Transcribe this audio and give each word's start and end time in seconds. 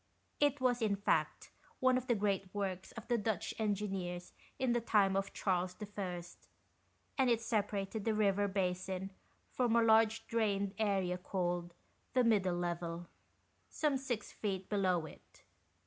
It 0.39 0.59
was, 0.59 0.81
in 0.81 0.95
fact, 0.95 1.51
one 1.79 1.95
of 1.95 2.07
the 2.07 2.15
great 2.15 2.51
works 2.55 2.91
of 2.93 3.07
the 3.07 3.19
Dutch 3.19 3.53
Engineers 3.59 4.33
in 4.57 4.73
the 4.73 4.81
time 4.81 5.15
of 5.15 5.31
Charles 5.31 5.75
I., 5.95 6.23
and 7.19 7.29
it 7.29 7.39
separated 7.39 8.03
the 8.03 8.15
river 8.15 8.47
basin 8.47 9.11
from 9.51 9.75
a 9.75 9.83
large 9.83 10.25
drained 10.25 10.73
area 10.79 11.19
called 11.19 11.75
the" 12.13 12.23
Middle 12.23 12.57
Level," 12.57 13.09
some 13.69 13.95
six 13.95 14.31
feet 14.31 14.69
below 14.69 15.05
it. 15.05 15.43